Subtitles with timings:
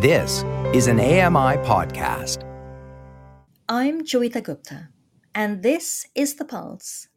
[0.00, 0.44] This
[0.74, 2.42] is an AMI podcast.
[3.66, 4.90] I'm Joeita Gupta,
[5.34, 7.08] and this is The Pulse.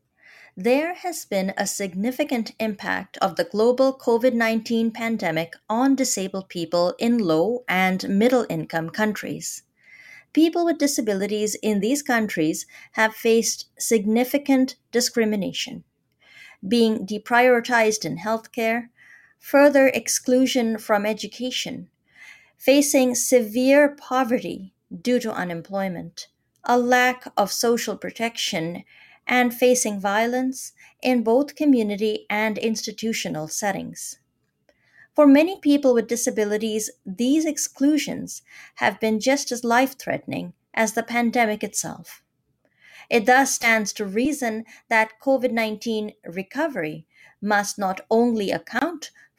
[0.55, 6.95] There has been a significant impact of the global COVID 19 pandemic on disabled people
[6.97, 9.63] in low and middle income countries.
[10.31, 15.83] People with disabilities in these countries have faced significant discrimination,
[16.65, 18.87] being deprioritized in healthcare,
[19.37, 21.89] further exclusion from education,
[22.59, 26.27] facing severe poverty due to unemployment,
[26.65, 28.83] a lack of social protection,
[29.25, 34.19] and facing violence in both community and institutional settings.
[35.15, 38.41] For many people with disabilities, these exclusions
[38.75, 42.23] have been just as life threatening as the pandemic itself.
[43.09, 47.07] It thus stands to reason that COVID 19 recovery
[47.41, 48.88] must not only account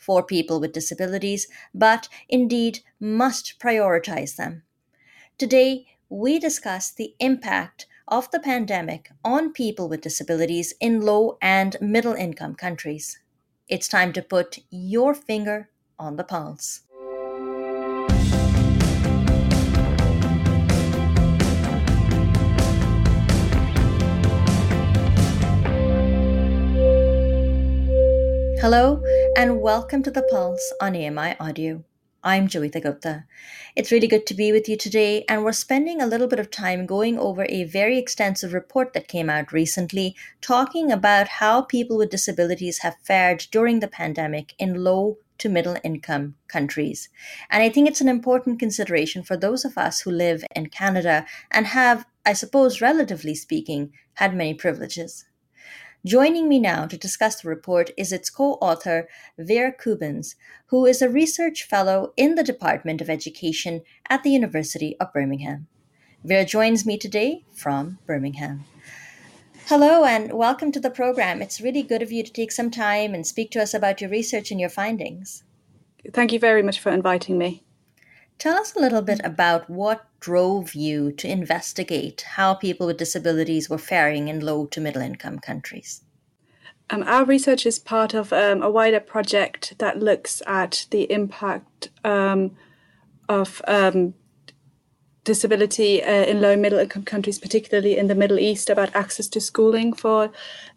[0.01, 4.65] for people with disabilities, but indeed must prioritize them.
[5.39, 11.77] Today, we discuss the impact of the pandemic on people with disabilities in low and
[11.80, 13.21] middle income countries.
[13.69, 16.80] It's time to put your finger on the pulse.
[28.61, 29.03] Hello,
[29.39, 31.83] and welcome to The Pulse on AMI Audio.
[32.23, 33.25] I'm Joeita Gupta.
[33.75, 36.51] It's really good to be with you today, and we're spending a little bit of
[36.51, 41.97] time going over a very extensive report that came out recently talking about how people
[41.97, 47.09] with disabilities have fared during the pandemic in low to middle income countries.
[47.49, 51.24] And I think it's an important consideration for those of us who live in Canada
[51.51, 55.24] and have, I suppose, relatively speaking, had many privileges.
[56.06, 59.06] Joining me now to discuss the report is its co author,
[59.37, 60.34] Vera Kubenz,
[60.68, 65.66] who is a research fellow in the Department of Education at the University of Birmingham.
[66.25, 68.65] Vera joins me today from Birmingham.
[69.66, 71.43] Hello and welcome to the program.
[71.43, 74.09] It's really good of you to take some time and speak to us about your
[74.09, 75.44] research and your findings.
[76.15, 77.62] Thank you very much for inviting me.
[78.39, 83.69] Tell us a little bit about what drove you to investigate how people with disabilities
[83.69, 86.03] were faring in low to middle income countries.
[86.91, 91.89] Um, our research is part of um, a wider project that looks at the impact
[92.05, 92.57] um,
[93.29, 94.15] of um,
[95.25, 99.29] disability uh, in low and middle income countries, particularly in the Middle East, about access
[99.29, 100.33] to schooling for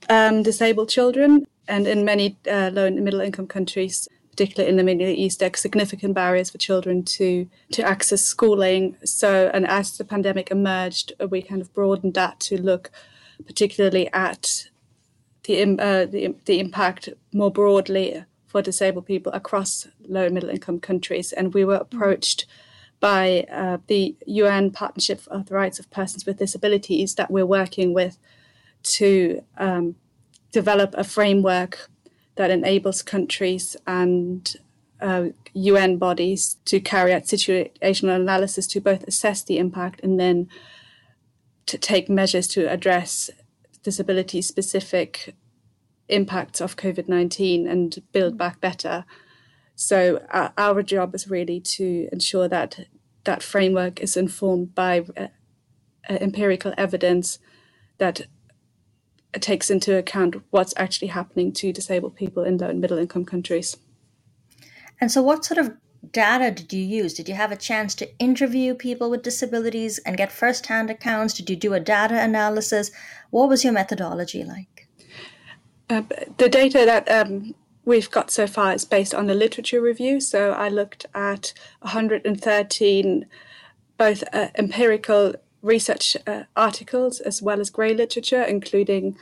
[0.10, 1.46] um, disabled children.
[1.68, 5.52] And in many uh, low and middle income countries, particularly in the Middle East, there
[5.52, 8.98] are significant barriers for children to to access schooling.
[9.06, 12.90] So, and as the pandemic emerged, we kind of broadened that to look
[13.46, 14.70] particularly at
[15.44, 20.80] the uh, the, the impact more broadly for disabled people across low and middle income
[20.80, 21.32] countries.
[21.32, 22.48] And we were approached
[23.00, 27.94] by uh, the UN Partnership for the Rights of Persons with Disabilities that we're working
[27.94, 28.18] with
[28.84, 29.96] to um,
[30.52, 31.90] develop a framework
[32.36, 34.56] that enables countries and
[35.02, 40.48] uh, UN bodies to carry out situational analysis to both assess the impact and then
[41.66, 43.30] to take measures to address
[43.84, 45.36] disability specific
[46.10, 49.06] impacts of COVID 19 and build back better.
[49.76, 52.88] So, uh, our job is really to ensure that
[53.24, 55.28] that framework is informed by uh
[56.10, 57.40] empirical evidence
[57.98, 58.28] that
[59.42, 63.78] takes into account what's actually happening to disabled people in low and middle income countries.
[65.00, 65.76] And so, what sort of
[66.12, 67.14] data did you use?
[67.14, 71.34] Did you have a chance to interview people with disabilities and get first hand accounts?
[71.34, 72.92] Did you do a data analysis?
[73.30, 74.88] What was your methodology like?
[75.90, 76.04] Uh,
[76.38, 77.56] the data that um,
[77.86, 80.20] we've got so far is based on the literature review.
[80.20, 83.26] So I looked at 113
[83.98, 89.18] both uh, empirical research uh, articles as well as grey literature, including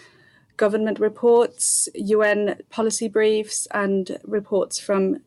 [0.57, 5.21] government reports, UN policy briefs, and reports from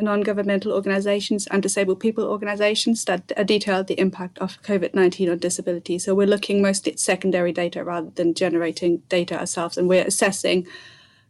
[0.00, 5.38] non governmental organizations and disabled people organizations that detail the impact of COVID 19 on
[5.38, 5.98] disability.
[5.98, 10.66] So we're looking mostly at secondary data rather than generating data ourselves, and we're assessing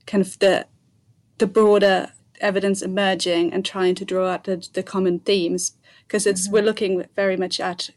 [0.06, 0.66] kind of the,
[1.38, 5.72] the broader evidence emerging and trying to draw out the, the common themes
[6.06, 6.54] because it's mm-hmm.
[6.54, 7.90] we're looking very much at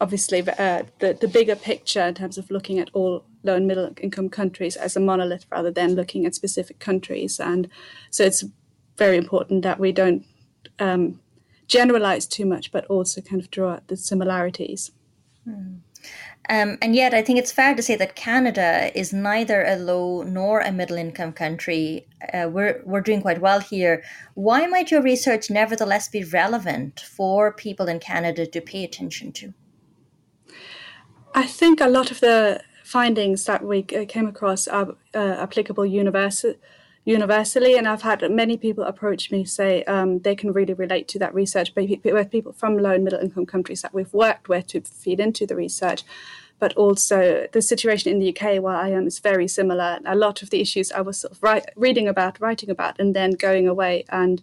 [0.00, 3.90] obviously uh, the, the bigger picture in terms of looking at all low and middle
[4.00, 7.40] income countries as a monolith rather than looking at specific countries.
[7.40, 7.68] And
[8.10, 8.44] so it's
[8.96, 10.24] very important that we don't
[10.78, 11.20] um,
[11.68, 14.90] generalize too much, but also kind of draw out the similarities.
[15.44, 15.76] Hmm.
[16.48, 20.22] Um, and yet, I think it's fair to say that Canada is neither a low
[20.22, 22.06] nor a middle income country.
[22.32, 24.04] Uh, we're, we're doing quite well here.
[24.34, 29.54] Why might your research nevertheless be relevant for people in Canada to pay attention to?
[31.34, 35.84] I think a lot of the findings that we uh, came across are uh, applicable
[35.84, 36.56] universally
[37.06, 37.78] universally.
[37.78, 41.32] And I've had many people approach me say um, they can really relate to that
[41.32, 45.20] research, with people from low and middle income countries that we've worked with to feed
[45.20, 46.02] into the research.
[46.58, 50.00] But also the situation in the UK where I am is very similar.
[50.04, 53.14] A lot of the issues I was sort of write, reading about, writing about, and
[53.14, 54.42] then going away and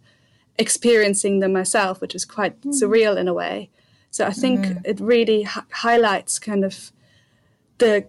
[0.58, 2.72] experiencing them myself, which was quite mm.
[2.72, 3.70] surreal in a way.
[4.14, 4.82] So I think mm.
[4.86, 6.92] it really highlights kind of
[7.80, 8.06] the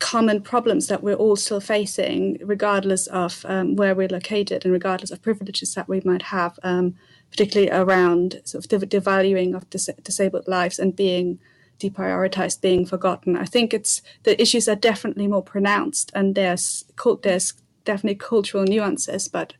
[0.00, 5.12] common problems that we're all still facing, regardless of um, where we're located and regardless
[5.12, 6.96] of privileges that we might have, um,
[7.30, 11.38] particularly around sort of the devaluing of dis- disabled lives and being
[11.78, 13.36] deprioritized, being forgotten.
[13.36, 16.86] I think it's the issues are definitely more pronounced, and there's
[17.22, 17.52] there's
[17.84, 19.52] definitely cultural nuances, but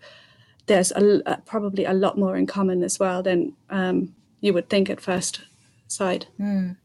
[0.66, 4.68] there's a, a, probably a lot more in common as well than um, you would
[4.68, 5.42] think at first
[5.88, 6.26] sight.
[6.40, 6.76] Mm.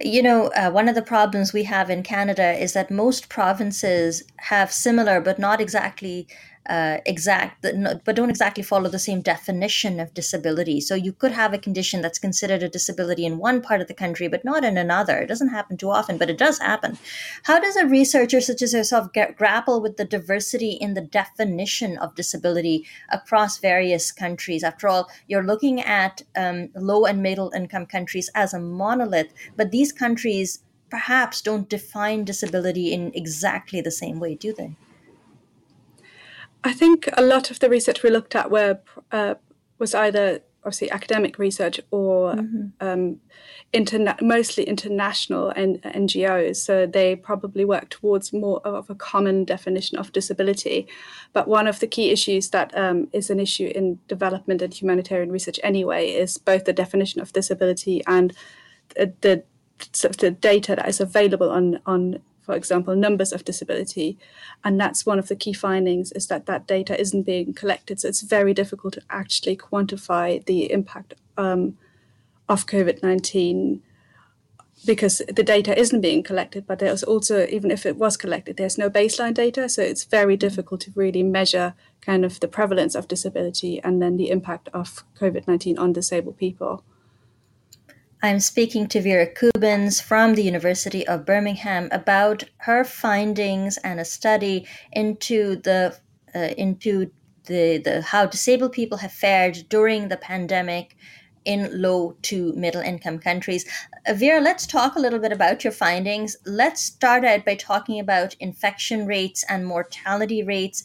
[0.00, 4.22] You know, uh, one of the problems we have in Canada is that most provinces
[4.36, 6.28] have similar but not exactly
[6.68, 10.80] uh, exact, but don't exactly follow the same definition of disability.
[10.80, 13.94] So you could have a condition that's considered a disability in one part of the
[13.94, 15.18] country, but not in another.
[15.18, 16.98] It doesn't happen too often, but it does happen.
[17.44, 21.98] How does a researcher such as yourself get, grapple with the diversity in the definition
[21.98, 24.64] of disability across various countries?
[24.64, 29.70] After all, you're looking at um, low and middle income countries as a monolith, but
[29.70, 30.60] these countries
[30.90, 34.76] perhaps don't define disability in exactly the same way, do they?
[36.66, 38.80] I think a lot of the research we looked at were
[39.12, 39.34] uh,
[39.78, 42.66] was either obviously academic research or mm-hmm.
[42.80, 43.20] um,
[43.72, 46.56] interna- mostly international and NGOs.
[46.56, 50.88] So they probably work towards more of a common definition of disability.
[51.32, 55.30] But one of the key issues that um, is an issue in development and humanitarian
[55.30, 58.34] research anyway is both the definition of disability and
[58.96, 59.44] the, the,
[60.18, 64.16] the data that is available on on for example, numbers of disability.
[64.64, 68.00] And that's one of the key findings is that that data isn't being collected.
[68.00, 71.76] So it's very difficult to actually quantify the impact um,
[72.48, 73.82] of COVID 19
[74.84, 78.78] because the data isn't being collected, but there's also, even if it was collected, there's
[78.78, 79.68] no baseline data.
[79.68, 84.16] So it's very difficult to really measure kind of the prevalence of disability and then
[84.16, 86.84] the impact of COVID 19 on disabled people.
[88.26, 94.04] I'm speaking to Vera Kubenz from the University of Birmingham about her findings and a
[94.04, 95.96] study into the
[96.34, 97.12] uh, into
[97.44, 100.96] the, the how disabled people have fared during the pandemic
[101.44, 103.64] in low to middle income countries.
[104.08, 106.36] Uh, Vera, let's talk a little bit about your findings.
[106.44, 110.82] Let's start out by talking about infection rates and mortality rates.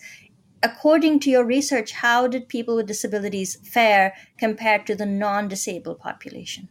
[0.61, 5.97] According to your research, how did people with disabilities fare compared to the non disabled
[5.97, 6.69] population?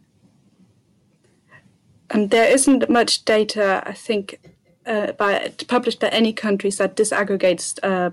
[2.10, 4.40] Um, there isn't much data, I think,
[4.86, 8.10] uh, by, published by any countries that disaggregates uh,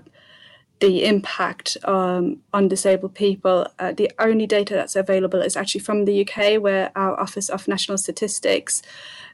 [0.80, 3.66] the impact um, on disabled people.
[3.78, 7.66] Uh, the only data that's available is actually from the UK, where our Office of
[7.66, 8.82] National Statistics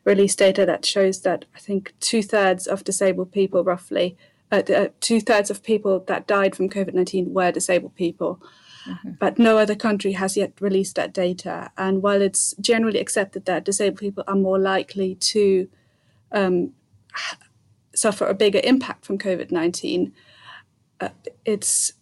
[0.04, 4.16] released data that shows that I think two thirds of disabled people, roughly,
[4.50, 8.40] uh, uh, two thirds of people that died from COVID 19 were disabled people.
[8.86, 9.10] Mm-hmm.
[9.18, 11.70] But no other country has yet released that data.
[11.76, 15.68] And while it's generally accepted that disabled people are more likely to
[16.32, 16.72] um,
[17.94, 20.12] suffer a bigger impact from COVID 19,
[21.00, 21.08] uh,
[21.44, 21.92] it's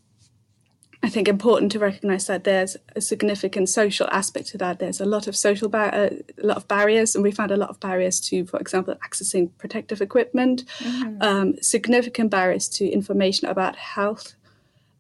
[1.05, 4.79] I think important to recognise that there's a significant social aspect to that.
[4.79, 7.57] There's a lot of social bar- uh, a lot of barriers, and we found a
[7.57, 11.21] lot of barriers to, for example, accessing protective equipment, mm-hmm.
[11.21, 14.37] um, significant barriers to information about health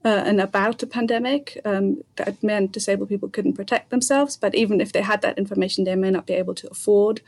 [0.05, 1.61] uh, and about the pandemic.
[1.65, 5.85] Um, that meant disabled people couldn't protect themselves, but even if they had that information,
[5.85, 7.21] they may not be able to afford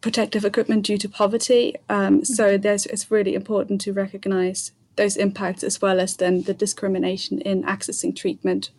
[0.00, 1.76] protective equipment due to poverty.
[1.88, 2.62] Um, so mm-hmm.
[2.62, 7.62] there's, it's really important to recognize those impacts as well as then the discrimination in
[7.64, 8.70] accessing treatment.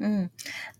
[0.00, 0.30] Mm.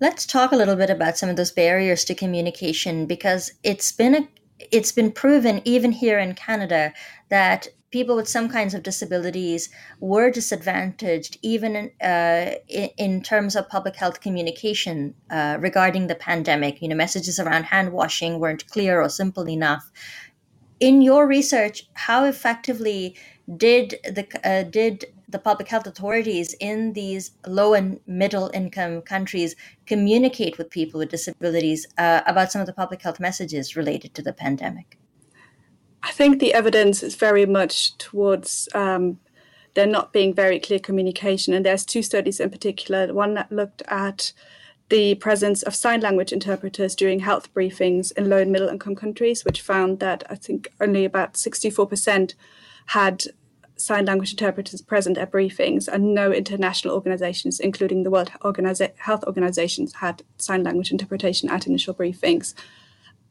[0.01, 4.15] Let's talk a little bit about some of those barriers to communication because it's been
[4.15, 4.29] a
[4.73, 6.93] it's been proven even here in Canada
[7.29, 13.57] that people with some kinds of disabilities were disadvantaged even in, uh, in, in, terms
[13.57, 16.83] of public health communication uh, regarding the pandemic.
[16.83, 19.91] You know, messages around hand washing weren't clear or simple enough.
[20.81, 23.17] In your research, how effectively
[23.57, 29.55] did the uh, did the public health authorities in these low and middle income countries
[29.87, 34.23] communicate with people with disabilities uh, about some of the public health messages related to
[34.23, 34.99] the pandemic?
[36.03, 39.19] I think the evidence is very much towards um,
[39.75, 41.55] there not being very clear communication.
[41.55, 43.13] And there's two studies in particular.
[43.13, 44.33] One that looked at
[44.89, 49.45] the presence of sign language interpreters during health briefings in low and middle income countries,
[49.45, 52.35] which found that I think only about 64%
[52.87, 53.25] had
[53.77, 59.25] sign language interpreters present at briefings, and no international organizations, including the World Organiza- Health
[59.25, 62.55] Organizations, had sign language interpretation at initial briefings.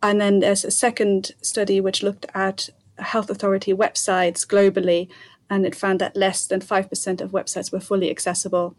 [0.02, 5.10] And then there's a second study which looked at health authority websites globally,
[5.50, 8.76] and it found that less than 5% of websites were fully accessible.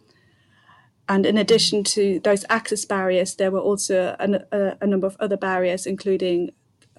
[1.08, 5.16] And in addition to those access barriers, there were also a, a, a number of
[5.18, 6.50] other barriers, including,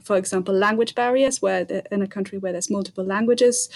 [0.03, 3.69] for example, language barriers, where the, in a country where there's multiple languages,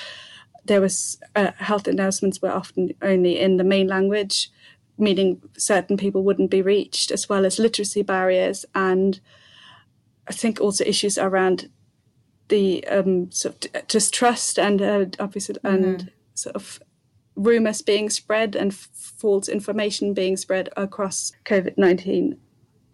[0.66, 4.50] there was uh, health announcements were often only in the main language,
[4.98, 9.20] meaning certain people wouldn't be reached, as well as literacy barriers and
[10.28, 11.70] I think also issues around
[12.50, 15.84] the um, sort of distrust and uh, obviously mm-hmm.
[15.84, 16.80] and sort of
[17.36, 22.38] rumors being spread and false information being spread across COVID 19.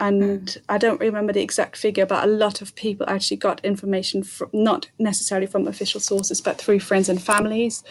[0.01, 0.57] And mm.
[0.69, 4.49] I don't remember the exact figure, but a lot of people actually got information from
[4.53, 7.83] not necessarily from official sources, but through friends and families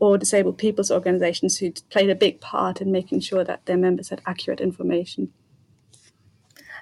[0.00, 4.08] or disabled people's organizations who played a big part in making sure that their members
[4.08, 5.32] had accurate information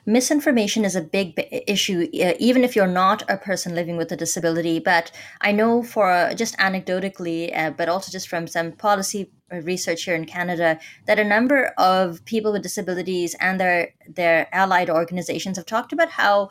[0.06, 1.34] misinformation is a big
[1.66, 4.78] issue, even if you're not a person living with a disability.
[4.78, 10.14] But I know for just anecdotally, uh, but also just from some policy research here
[10.14, 15.66] in Canada, that a number of people with disabilities and their their allied organizations have
[15.66, 16.50] talked about how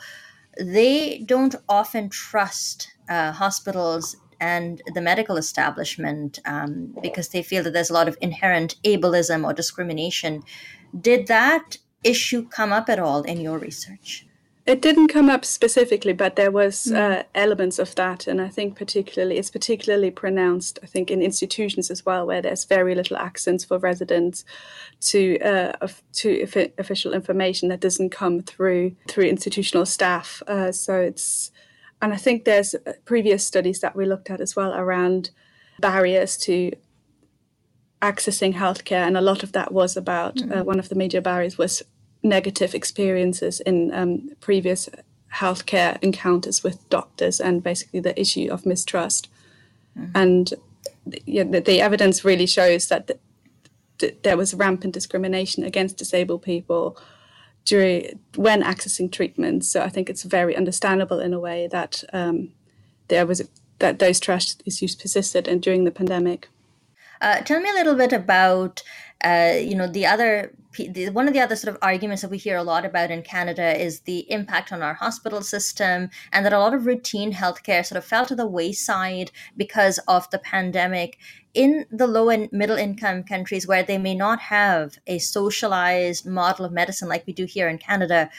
[0.59, 7.73] they don't often trust uh, hospitals and the medical establishment um, because they feel that
[7.73, 10.43] there's a lot of inherent ableism or discrimination.
[10.99, 14.25] Did that issue come up at all in your research?
[14.65, 16.95] It didn't come up specifically, but there was mm.
[16.95, 20.77] uh, elements of that, and I think particularly it's particularly pronounced.
[20.83, 24.45] I think in institutions as well, where there's very little access for residents
[25.01, 30.43] to uh, to official information that doesn't come through through institutional staff.
[30.45, 31.51] Uh, so it's,
[31.99, 35.31] and I think there's uh, previous studies that we looked at as well around
[35.79, 36.73] barriers to
[38.01, 40.59] accessing healthcare, and a lot of that was about mm-hmm.
[40.59, 41.83] uh, one of the major barriers was
[42.23, 44.89] negative experiences in um, previous
[45.33, 49.29] healthcare encounters with doctors, and basically the issue of mistrust.
[49.97, 50.11] Mm-hmm.
[50.15, 50.53] And
[51.05, 53.19] the, the, evidence really shows that the,
[53.99, 56.97] the, there was rampant discrimination against disabled people
[57.65, 59.65] during when accessing treatment.
[59.65, 62.51] So I think it's very understandable in a way that um,
[63.07, 63.41] there was
[63.79, 66.49] that those trust issues persisted and during the pandemic.
[67.21, 68.81] Uh, tell me a little bit about,
[69.23, 72.37] uh, you know, the other the, one of the other sort of arguments that we
[72.37, 76.53] hear a lot about in Canada is the impact on our hospital system, and that
[76.53, 81.17] a lot of routine healthcare sort of fell to the wayside because of the pandemic.
[81.53, 86.65] In the low and middle income countries where they may not have a socialized model
[86.65, 88.29] of medicine like we do here in Canada,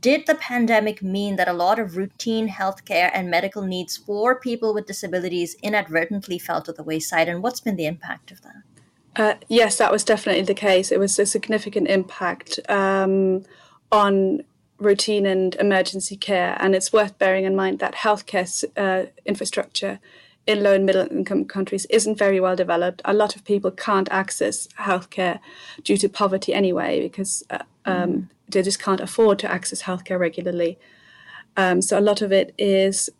[0.00, 4.74] did the pandemic mean that a lot of routine healthcare and medical needs for people
[4.74, 7.28] with disabilities inadvertently fell to the wayside?
[7.28, 8.62] And what's been the impact of that?
[9.16, 10.92] Uh, yes, that was definitely the case.
[10.92, 13.44] It was a significant impact um,
[13.90, 14.42] on
[14.78, 16.56] routine and emergency care.
[16.60, 20.00] And it's worth bearing in mind that healthcare uh, infrastructure
[20.46, 23.00] in low and middle income countries isn't very well developed.
[23.06, 25.40] A lot of people can't access healthcare
[25.82, 30.18] due to poverty anyway, because uh, um, mm they just can't afford to access healthcare
[30.18, 30.78] regularly.
[31.56, 33.10] Um, so a lot of it is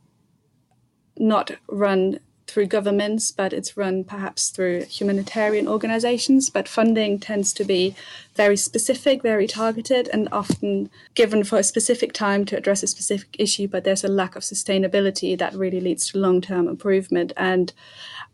[1.18, 6.48] not run through governments, but it's run perhaps through humanitarian organizations.
[6.48, 7.94] But funding tends to be
[8.34, 13.36] very specific, very targeted, and often given for a specific time to address a specific
[13.38, 13.68] issue.
[13.68, 17.32] But there's a lack of sustainability that really leads to long term improvement.
[17.36, 17.72] And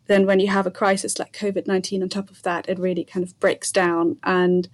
[0.07, 3.05] then when you have a crisis like COVID 19 on top of that, it really
[3.05, 4.17] kind of breaks down.
[4.23, 4.69] And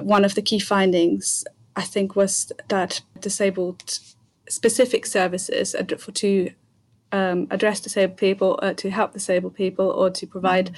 [0.00, 1.44] one of the key findings,
[1.76, 3.98] I think, was that disabled
[4.48, 6.50] specific services for to
[7.12, 10.76] um, address disabled people, uh, to help disabled people, or to provide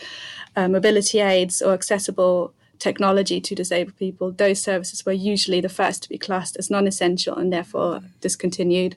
[0.56, 6.02] uh, mobility aids or accessible technology to disabled people, those services were usually the first
[6.02, 8.96] to be classed as non essential and therefore discontinued.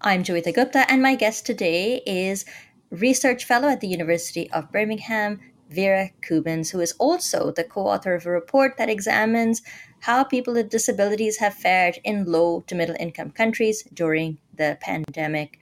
[0.00, 2.44] I'm Joeita Gupta, and my guest today is
[2.90, 8.14] research fellow at the University of Birmingham, Vera Kubenz, who is also the co author
[8.14, 9.62] of a report that examines
[10.00, 15.58] how people with disabilities have fared in low to middle income countries during the pandemic.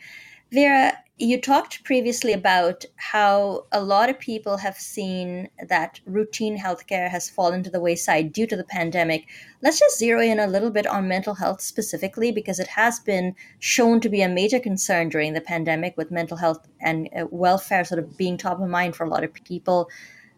[0.50, 7.10] Vera, you talked previously about how a lot of people have seen that routine healthcare
[7.10, 9.26] has fallen to the wayside due to the pandemic.
[9.60, 13.34] Let's just zero in a little bit on mental health specifically because it has been
[13.58, 17.84] shown to be a major concern during the pandemic with mental health and uh, welfare
[17.84, 19.90] sort of being top of mind for a lot of people.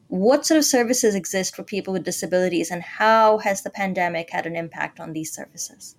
[0.09, 4.47] What sort of services exist for people with disabilities and how has the pandemic had
[4.47, 5.95] an impact on these services?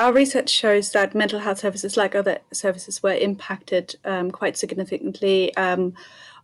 [0.00, 5.54] Our research shows that mental health services, like other services, were impacted um, quite significantly.
[5.56, 5.92] Um,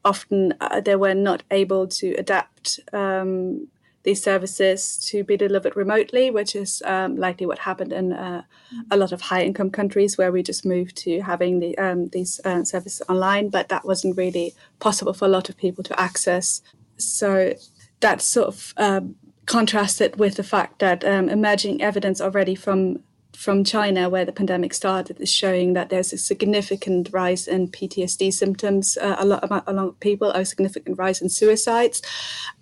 [0.04, 3.66] often uh, they were not able to adapt um,
[4.02, 8.42] these services to be delivered remotely, which is um, likely what happened in uh,
[8.90, 12.38] a lot of high income countries where we just moved to having the, um, these
[12.44, 16.60] uh, services online, but that wasn't really possible for a lot of people to access.
[16.98, 17.54] So
[18.00, 23.00] that sort of um, contrasted with the fact that emerging evidence already from
[23.36, 28.32] from China, where the pandemic started, is showing that there's a significant rise in PTSD
[28.32, 32.02] symptoms uh, a lot among people, a significant rise in suicides,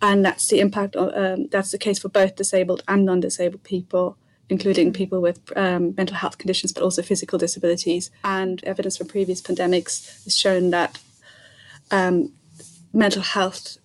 [0.03, 0.97] and that's the impact.
[0.97, 4.19] Of, um, that's the case for both disabled and non-disabled people
[4.51, 8.11] including people with um, mental health conditions, but also physical disabilities.
[8.23, 10.99] And evidence from previous pandemics has shown that
[11.91, 12.33] um,
[12.93, 13.79] mental health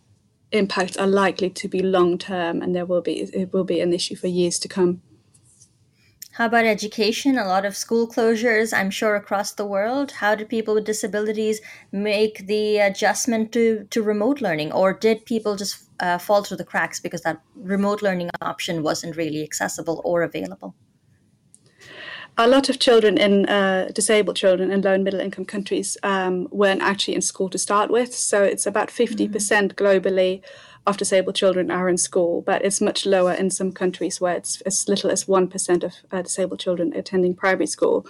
[0.51, 3.93] impacts are likely to be long term, and there will be it will be an
[3.93, 5.01] issue for years to come.
[6.39, 7.37] How about education?
[7.37, 10.11] A lot of school closures, I'm sure, across the world.
[10.11, 11.59] How did people with disabilities
[11.91, 14.71] make the adjustment to, to remote learning?
[14.71, 19.17] Or did people just uh, fall through the cracks because that remote learning option wasn't
[19.17, 20.75] really accessible or available?
[22.37, 26.47] a lot of children in uh, disabled children in low and middle income countries um,
[26.51, 28.15] weren't actually in school to start with.
[28.15, 30.41] So it's about 50% mm hmm globally
[30.89, 34.61] of disabled children are in school, but it's much lower in some countries where it's
[34.61, 38.05] as little as 1% of uh, disabled children attending primary school.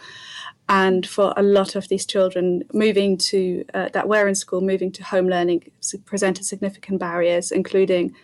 [0.67, 4.91] And for a lot of these children, moving to uh, that were in school, moving
[4.93, 5.71] to home learning
[6.05, 8.15] presented significant barriers, including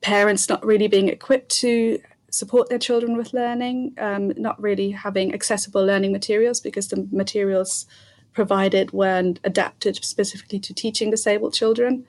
[0.00, 2.00] parents not really being equipped to
[2.30, 7.86] support their children with learning, um, not really having accessible learning materials because the materials
[8.32, 12.04] provided weren't adapted specifically to teaching disabled children.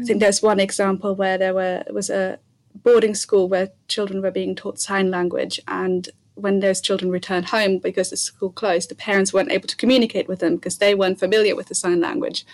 [0.00, 2.38] I think there's one example where there were was a
[2.74, 7.78] boarding school where children were being taught sign language and when those children returned home
[7.78, 11.18] because the school closed, the parents weren't able to communicate with them because they weren't
[11.18, 12.46] familiar with the sign language.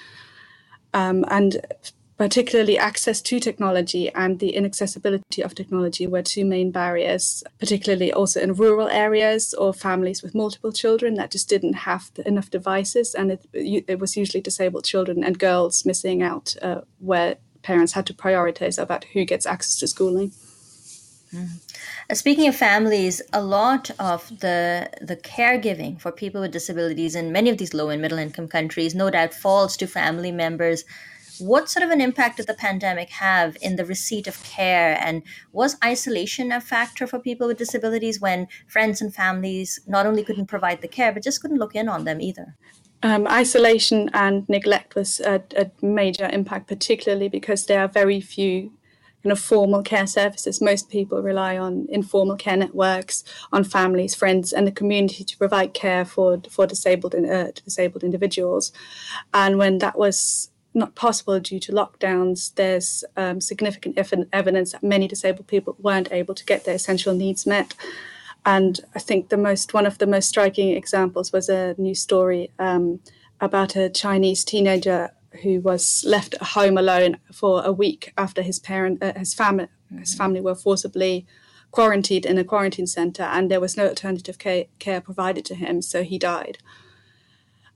[0.94, 1.60] Um, and
[2.16, 8.40] particularly access to technology and the inaccessibility of technology were two main barriers, particularly also
[8.40, 13.14] in rural areas or families with multiple children that just didn't have enough devices.
[13.14, 18.06] And it, it was usually disabled children and girls missing out uh, where parents had
[18.06, 20.30] to prioritize about who gets access to schooling.
[21.34, 21.48] Mm.
[22.12, 27.50] Speaking of families, a lot of the the caregiving for people with disabilities in many
[27.50, 30.84] of these low and middle income countries, no doubt, falls to family members
[31.38, 34.98] what sort of an impact did the pandemic have in the receipt of care?
[35.00, 40.24] And was isolation a factor for people with disabilities when friends and families not only
[40.24, 42.56] couldn't provide the care, but just couldn't look in on them either?
[43.02, 48.72] Um, isolation and neglect was a, a, major impact, particularly because there are very few
[49.22, 50.62] kind of formal care services.
[50.62, 55.74] Most people rely on informal care networks, on families, friends, and the community to provide
[55.74, 58.72] care for for disabled uh, disabled individuals.
[59.34, 64.82] And when that was not possible due to lockdowns, there's um, significant ev- evidence that
[64.82, 67.74] many disabled people weren't able to get their essential needs met.
[68.44, 72.50] And I think the most one of the most striking examples was a news story
[72.58, 73.00] um,
[73.40, 75.10] about a Chinese teenager
[75.42, 79.64] who was left at home alone for a week after his parent, uh, his family,
[79.64, 79.98] mm-hmm.
[79.98, 81.26] his family were forcibly
[81.70, 85.82] quarantined in a quarantine center, and there was no alternative care, care provided to him,
[85.82, 86.58] so he died.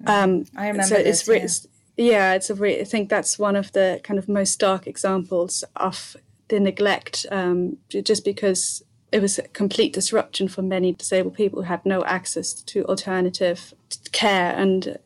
[0.02, 0.08] Mm-hmm.
[0.08, 1.28] Um, I remember so this.
[1.28, 4.52] It's, yeah yeah, it's a re- I think that's one of the kind of most
[4.52, 10.92] stark examples of the neglect, um, just because it was a complete disruption for many
[10.92, 13.74] disabled people who had no access to alternative
[14.12, 14.98] care, and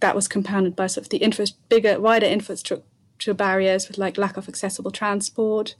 [0.00, 4.36] that was compounded by sort of the infra- bigger, wider infrastructure barriers with like lack
[4.36, 5.76] of accessible transport,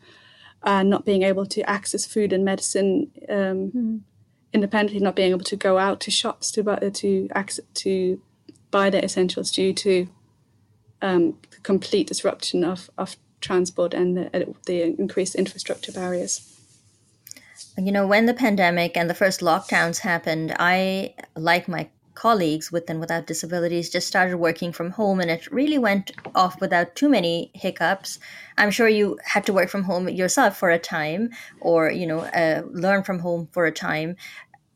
[0.63, 4.01] and not being able to access food and medicine um, mm.
[4.53, 8.21] independently, not being able to go out to shops to to access to
[8.71, 10.09] buy their essentials due to
[11.05, 16.51] um, complete disruption of, of transport and the, the increased infrastructure barriers.
[17.77, 22.89] You know, when the pandemic and the first lockdowns happened, I, like my colleagues with
[22.89, 27.09] and without disabilities, just started working from home and it really went off without too
[27.09, 28.19] many hiccups.
[28.57, 32.21] I'm sure you had to work from home yourself for a time or, you know,
[32.21, 34.17] uh, learn from home for a time.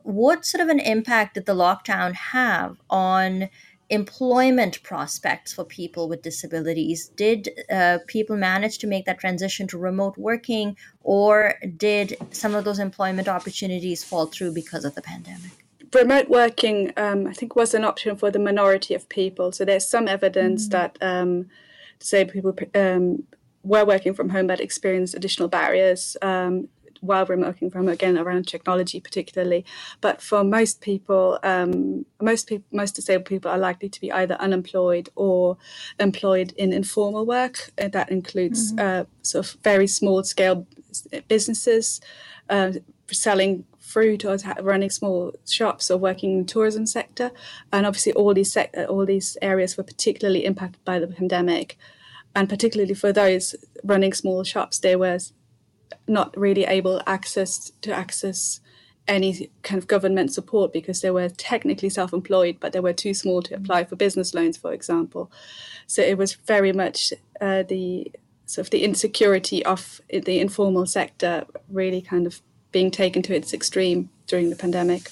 [0.02, 3.48] What sort of an impact did the lockdown have on
[3.90, 7.08] employment prospects for people with disabilities?
[7.08, 12.64] Did uh, people manage to make that transition to remote working, or did some of
[12.64, 15.52] those employment opportunities fall through because of the pandemic?
[15.94, 19.52] Remote working, um, I think, was an option for the minority of people.
[19.52, 20.72] So there's some evidence mm-hmm.
[20.72, 21.46] that um,
[21.98, 23.24] disabled people um,
[23.62, 26.16] were working from home but experienced additional barriers.
[26.20, 26.68] Um,
[27.00, 29.64] while we're working from again around technology particularly.
[30.00, 34.34] But for most people um, most people most disabled people are likely to be either
[34.34, 35.56] unemployed or
[35.98, 39.02] employed in informal work uh, that includes mm-hmm.
[39.02, 40.66] uh, sort of very small scale
[41.28, 42.00] businesses
[42.50, 42.72] uh,
[43.10, 47.30] selling fruit or running small shops or working in the tourism sector.
[47.72, 51.78] And obviously all these sec- all these areas were particularly impacted by the pandemic.
[52.34, 55.18] And particularly for those running small shops they were
[56.06, 58.60] not really able access to access
[59.06, 63.40] any kind of government support because they were technically self-employed but they were too small
[63.42, 65.30] to apply for business loans for example.
[65.86, 68.12] So it was very much uh, the
[68.46, 73.54] sort of the insecurity of the informal sector really kind of being taken to its
[73.54, 75.10] extreme during the pandemic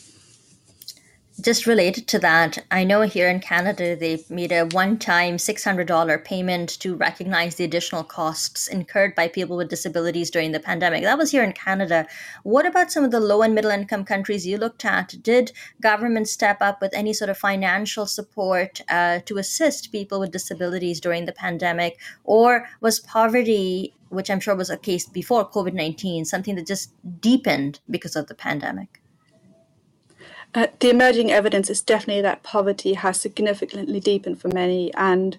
[1.40, 6.24] just related to that, I know here in Canada they made a one time $600
[6.24, 11.02] payment to recognize the additional costs incurred by people with disabilities during the pandemic.
[11.02, 12.06] That was here in Canada.
[12.42, 15.14] What about some of the low and middle income countries you looked at?
[15.22, 20.32] Did government step up with any sort of financial support uh, to assist people with
[20.32, 21.98] disabilities during the pandemic?
[22.24, 26.92] Or was poverty, which I'm sure was a case before COVID 19, something that just
[27.20, 29.02] deepened because of the pandemic?
[30.56, 35.36] Uh, the emerging evidence is definitely that poverty has significantly deepened for many, and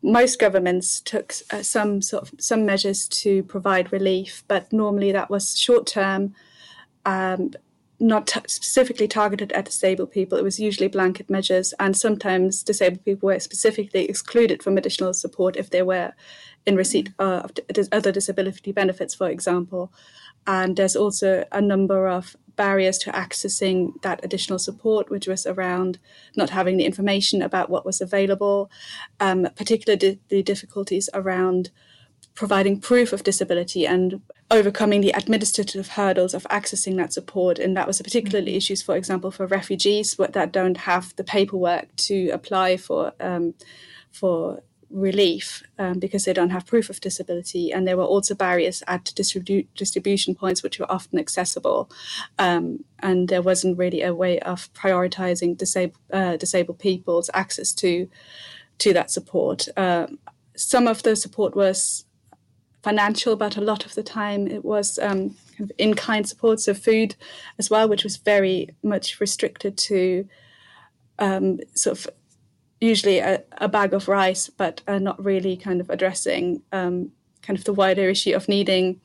[0.00, 5.28] most governments took uh, some sort of some measures to provide relief, but normally that
[5.28, 6.34] was short term,
[7.04, 7.52] um,
[8.00, 10.38] not t- specifically targeted at disabled people.
[10.38, 15.56] It was usually blanket measures, and sometimes disabled people were specifically excluded from additional support
[15.56, 16.14] if they were
[16.64, 17.52] in receipt uh, of
[17.92, 19.92] other disability benefits, for example.
[20.46, 25.98] And there's also a number of barriers to accessing that additional support, which was around
[26.36, 28.70] not having the information about what was available,
[29.20, 31.70] um, particularly the difficulties around
[32.34, 37.58] providing proof of disability and overcoming the administrative hurdles of accessing that support.
[37.58, 38.58] And that was particularly mm-hmm.
[38.58, 43.54] issues, for example, for refugees that don't have the paperwork to apply for um,
[44.12, 47.72] for relief um, because they don't have proof of disability.
[47.72, 51.90] And there were also barriers at distribu- distribution points, which were often accessible.
[52.38, 58.08] Um, and there wasn't really a way of prioritizing disabled, uh, disabled people's access to,
[58.78, 59.68] to that support.
[59.76, 60.18] Um,
[60.56, 62.04] some of the support was
[62.82, 66.60] financial, but a lot of the time it was um, kind of in kind support,
[66.60, 67.14] so food
[67.58, 70.28] as well, which was very much restricted to
[71.18, 72.14] um, sort of
[72.80, 77.10] usually a, a bag of rice, but uh, not really kind of addressing um,
[77.42, 79.00] kind of the wider issue of needing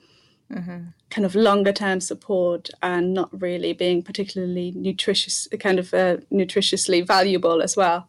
[0.52, 0.86] mm-hmm.
[1.10, 7.06] kind of longer term support and not really being particularly nutritious, kind of uh, nutritiously
[7.06, 8.08] valuable as well.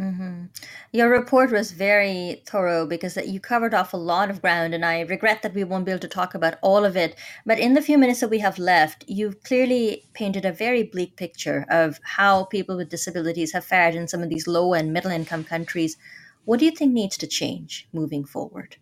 [0.00, 0.44] Mm-hmm.
[0.92, 5.00] Your report was very thorough because you covered off a lot of ground, and I
[5.00, 7.16] regret that we won't be able to talk about all of it.
[7.44, 11.16] But in the few minutes that we have left, you've clearly painted a very bleak
[11.16, 15.10] picture of how people with disabilities have fared in some of these low and middle
[15.10, 15.98] income countries.
[16.46, 18.76] What do you think needs to change moving forward?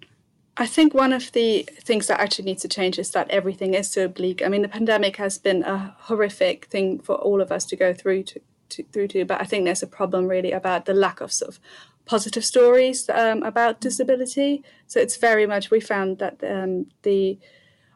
[0.57, 3.91] I think one of the things that actually needs to change is that everything is
[3.91, 4.43] so bleak.
[4.45, 7.93] I mean, the pandemic has been a horrific thing for all of us to go
[7.95, 11.21] through to, to, through to, but I think there's a problem really about the lack
[11.21, 11.61] of sort of
[12.09, 14.65] positive stories um, about disability.
[14.87, 17.39] So it's very much we found that um, the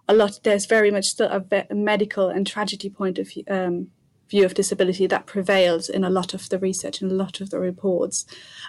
[0.08, 3.88] a lot there's very much still a, a medical and tragedy point of view, um,
[4.28, 7.50] view of disability that prevails in a lot of the research and a lot of
[7.50, 8.26] the reports,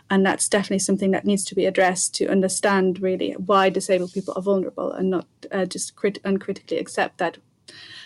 [0.10, 4.34] and that's definitely something that needs to be addressed to understand really why disabled people
[4.38, 7.38] are vulnerable and not uh, just crit- uncritically accept that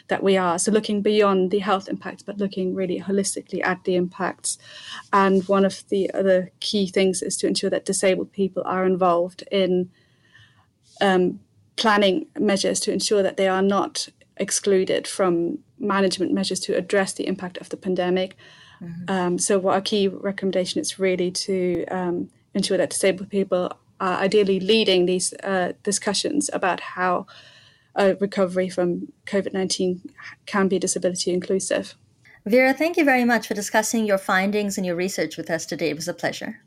[0.07, 0.57] that we are.
[0.57, 4.57] So looking beyond the health impacts, but looking really holistically at the impacts.
[5.11, 9.43] And one of the other key things is to ensure that disabled people are involved
[9.51, 9.89] in
[11.01, 11.39] um,
[11.75, 17.27] planning measures to ensure that they are not excluded from management measures to address the
[17.27, 18.35] impact of the pandemic.
[18.81, 19.11] Mm-hmm.
[19.11, 24.17] Um, so, what our key recommendation is really to um, ensure that disabled people are
[24.19, 27.25] ideally leading these uh, discussions about how
[27.97, 30.01] a recovery from COVID 19
[30.45, 31.95] can be disability inclusive.
[32.45, 35.89] Vera, thank you very much for discussing your findings and your research with us today.
[35.89, 36.61] It was a pleasure.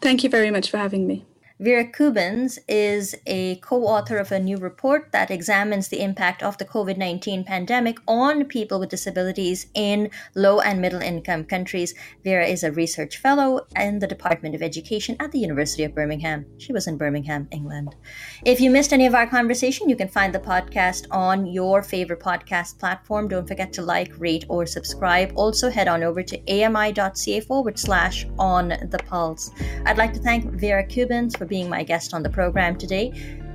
[0.00, 1.24] Thank you very much for having me.
[1.62, 6.56] Vera Kubenz is a co author of a new report that examines the impact of
[6.56, 11.94] the COVID 19 pandemic on people with disabilities in low and middle income countries.
[12.24, 16.46] Vera is a research fellow in the Department of Education at the University of Birmingham.
[16.56, 17.94] She was in Birmingham, England.
[18.46, 22.20] If you missed any of our conversation, you can find the podcast on your favorite
[22.20, 23.28] podcast platform.
[23.28, 25.34] Don't forget to like, rate, or subscribe.
[25.36, 29.50] Also, head on over to ami.ca forward slash on the pulse.
[29.84, 33.12] I'd like to thank Vera Kubenz for being my guest on the program today.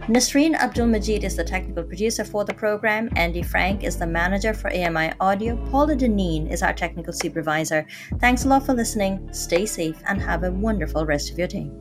[0.08, 3.10] Nasreen Abdul Majid is the technical producer for the program.
[3.15, 5.58] Andy Frank is the manager for AMI Audio.
[5.71, 7.88] Paula Deneen is our technical supervisor.
[8.19, 9.27] Thanks a lot for listening.
[9.34, 11.71] Stay safe and have a wonderful rest of your day.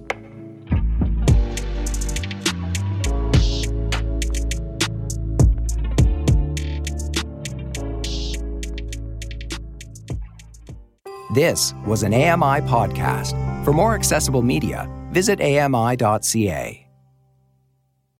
[11.34, 13.34] This was an AMI podcast.
[13.64, 16.83] For more accessible media, visit ami.ca.